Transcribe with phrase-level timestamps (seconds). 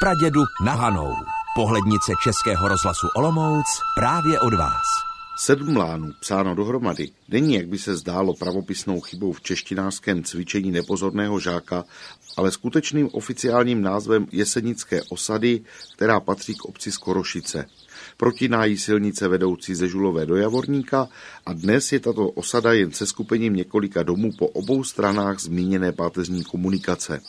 [0.00, 1.14] pradědu na Hanou.
[1.54, 4.86] Pohlednice Českého rozhlasu Olomouc právě od vás.
[5.38, 11.40] Sedm lánů, psáno dohromady, není, jak by se zdálo, pravopisnou chybou v češtinářském cvičení nepozorného
[11.40, 11.84] žáka,
[12.36, 15.60] ale skutečným oficiálním názvem Jesenické osady,
[15.96, 17.66] která patří k obci Skorošice.
[18.16, 21.08] Protinájí silnice vedoucí ze Žulové do Javorníka
[21.46, 26.44] a dnes je tato osada jen se skupením několika domů po obou stranách zmíněné páteřní
[26.44, 27.20] komunikace.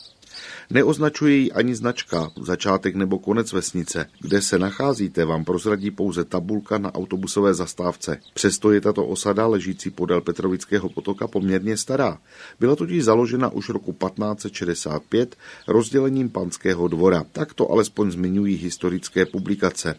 [0.69, 4.09] Neoznačuje ji ani značka, začátek nebo konec vesnice.
[4.19, 8.19] Kde se nacházíte, vám prozradí pouze tabulka na autobusové zastávce.
[8.33, 12.18] Přesto je tato osada ležící podél Petrovického potoka poměrně stará.
[12.59, 15.36] Byla totiž založena už roku 1565
[15.68, 17.25] rozdělením panského dvora.
[17.31, 19.95] Tak to alespoň zmiňují historické publikace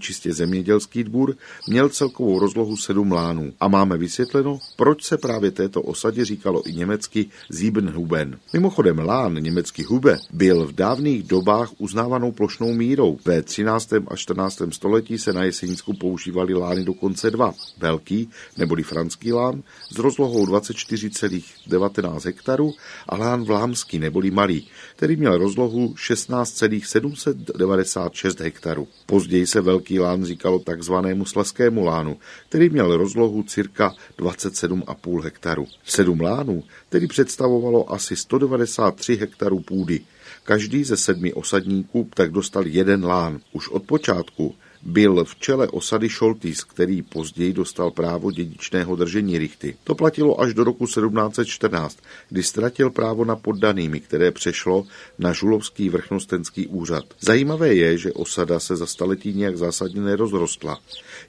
[0.00, 1.36] čistě zemědělský dvůr,
[1.68, 3.52] měl celkovou rozlohu sedm lánů.
[3.60, 8.38] A máme vysvětleno, proč se právě této osadě říkalo i německy Siebenhuben.
[8.52, 13.18] Mimochodem lán německý Hube byl v dávných dobách uznávanou plošnou mírou.
[13.24, 13.92] Ve 13.
[14.08, 14.62] a 14.
[14.70, 17.54] století se na Jesenicku používali lány dokonce dva.
[17.78, 22.74] Velký, neboli franský lán, s rozlohou 24,19 hektarů
[23.08, 24.66] a lán vlámský, neboli malý,
[24.96, 28.88] který měl rozlohu 16,796 hektarů.
[29.06, 32.16] Později se velký Velký lán říkalo takzvanému Sleskému lánu,
[32.48, 35.66] který měl rozlohu cirka 27,5 hektaru.
[35.84, 40.00] Sedm lánů tedy představovalo asi 193 hektarů půdy.
[40.44, 43.40] Každý ze sedmi osadníků tak dostal jeden lán.
[43.52, 49.76] Už od počátku byl v čele osady Šoltýs, který později dostal právo dědičného držení Richty.
[49.84, 51.98] To platilo až do roku 1714,
[52.28, 54.86] kdy ztratil právo na poddanými, které přešlo
[55.18, 57.04] na Žulovský vrchnostenský úřad.
[57.20, 60.78] Zajímavé je, že osada se za staletí nějak zásadně nerozrostla.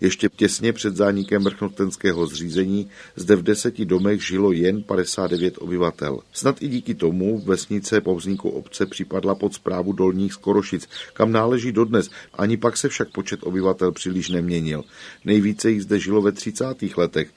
[0.02, 6.20] Ještě těsně před zánikem vrchnostenského zřízení zde v deseti domech žilo jen 59 obyvatel.
[6.33, 11.72] Snad i díky tomu vesnice po vzniku obce připadla pod zprávu Dolních Skorošic, kam náleží
[11.72, 14.83] dodnes, ani pak se však počet obyvatel příliš neměnil.
[15.25, 16.65] Nejvíce jich zde žilo ve 30.
[16.97, 17.29] letech,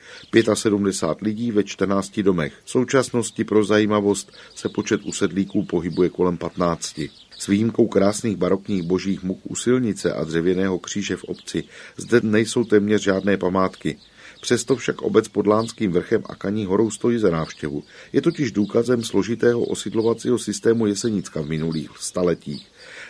[0.54, 2.52] 75 lidí ve 14 domech.
[2.64, 7.00] V současnosti pro zajímavost se počet usedlíků pohybuje kolem 15.
[7.42, 11.64] S výjimkou krásných barokních božích muk u silnice a dřevěného kříže v obci
[11.96, 13.98] zde nejsou téměř žádné památky.
[14.40, 17.82] Přesto však obec pod Lánským vrchem a Kaní horou stojí za návštěvu.
[18.12, 22.66] Je totiž důkazem složitého osidlovacího systému Jesenicka v minulých staletích.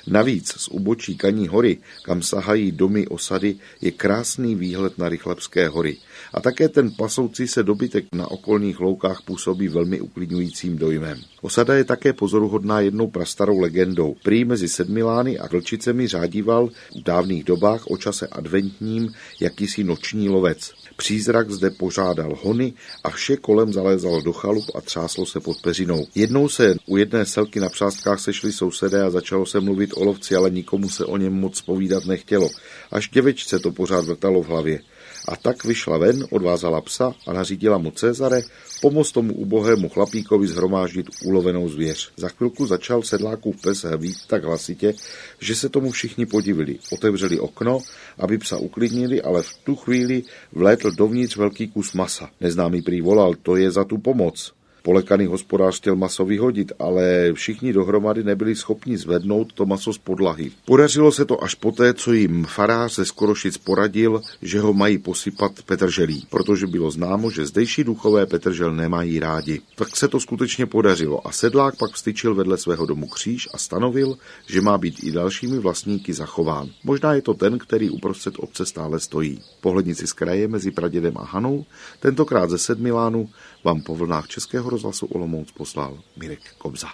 [0.07, 5.97] Navíc z ubočí Kaní hory, kam sahají domy osady, je krásný výhled na Rychlebské hory.
[6.35, 11.19] A také ten pasoucí se dobytek na okolních loukách působí velmi uklidňujícím dojmem.
[11.41, 14.17] Osada je také pozoruhodná jednou prastarou legendou.
[14.23, 20.73] Prý mezi Sedmilány a Vlčicemi řádíval v dávných dobách o čase adventním jakýsi noční lovec.
[20.97, 22.73] Přízrak zde pořádal hony
[23.05, 26.07] a vše kolem zalézalo do chalup a třáslo se pod peřinou.
[26.15, 30.35] Jednou se u jedné selky na přástkách sešli sousedé a začalo se mluvit o lovci,
[30.35, 32.51] ale nikomu se o něm moc povídat nechtělo.
[32.91, 34.81] Až děvečce to pořád vrtalo v hlavě.
[35.29, 38.43] A tak vyšla ven, odvázala psa a nařídila mu Cezare
[38.81, 42.13] pomoct tomu ubohému chlapíkovi zhromáždit ulovenou zvěř.
[42.17, 44.95] Za chvilku začal sedlákův pes hvít tak hlasitě,
[45.41, 46.79] že se tomu všichni podivili.
[46.93, 47.79] Otevřeli okno,
[48.19, 50.23] aby psa uklidnili, ale v tu chvíli
[50.53, 52.31] vlétl dovnitř velký kus masa.
[52.41, 54.53] Neznámý prý volal, to je za tu pomoc.
[54.83, 60.51] Polekaný hospodář chtěl maso vyhodit, ale všichni dohromady nebyli schopni zvednout to maso z podlahy.
[60.65, 65.53] Podařilo se to až poté, co jim farář ze Skorošic poradil, že ho mají posypat
[65.67, 69.61] petrželí, protože bylo známo, že zdejší duchové petržel nemají rádi.
[69.77, 74.19] Tak se to skutečně podařilo a sedlák pak vstyčil vedle svého domu kříž a stanovil,
[74.47, 76.71] že má být i dalšími vlastníky zachován.
[76.85, 79.41] Možná je to ten, který uprostřed obce stále stojí.
[79.61, 81.65] Pohlednici z kraje mezi Pradědem a Hanou,
[82.01, 83.29] tentokrát ze Sedmilánu,
[83.65, 86.89] vám po vlnách Českého rozhlasu Olomouc poslal Mirek Kobza.